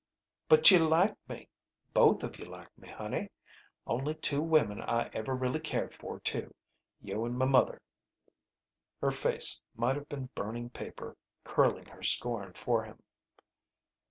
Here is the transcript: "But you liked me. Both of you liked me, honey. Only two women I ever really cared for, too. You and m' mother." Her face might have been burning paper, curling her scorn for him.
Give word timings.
"But 0.49 0.71
you 0.71 0.79
liked 0.79 1.29
me. 1.29 1.47
Both 1.93 2.23
of 2.23 2.39
you 2.39 2.45
liked 2.45 2.75
me, 2.75 2.89
honey. 2.89 3.29
Only 3.85 4.15
two 4.15 4.41
women 4.41 4.81
I 4.81 5.11
ever 5.13 5.35
really 5.35 5.59
cared 5.59 5.93
for, 5.93 6.19
too. 6.21 6.55
You 7.03 7.23
and 7.23 7.39
m' 7.39 7.51
mother." 7.51 7.79
Her 8.99 9.11
face 9.11 9.61
might 9.75 9.95
have 9.97 10.09
been 10.09 10.31
burning 10.33 10.71
paper, 10.71 11.17
curling 11.43 11.85
her 11.85 12.01
scorn 12.01 12.53
for 12.53 12.83
him. 12.83 13.03